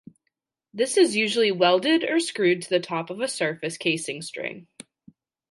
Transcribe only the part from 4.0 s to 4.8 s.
string.